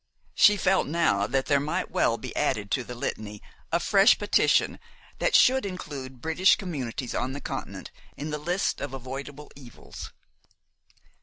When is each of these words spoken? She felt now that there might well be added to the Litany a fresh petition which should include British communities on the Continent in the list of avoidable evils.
She 0.33 0.57
felt 0.57 0.87
now 0.87 1.27
that 1.27 1.45
there 1.45 1.59
might 1.59 1.91
well 1.91 2.17
be 2.17 2.35
added 2.35 2.71
to 2.71 2.83
the 2.83 2.95
Litany 2.95 3.39
a 3.71 3.79
fresh 3.79 4.17
petition 4.17 4.79
which 5.19 5.35
should 5.35 5.63
include 5.63 6.21
British 6.21 6.55
communities 6.55 7.13
on 7.13 7.33
the 7.33 7.39
Continent 7.39 7.91
in 8.17 8.31
the 8.31 8.39
list 8.39 8.81
of 8.81 8.95
avoidable 8.95 9.51
evils. 9.55 10.11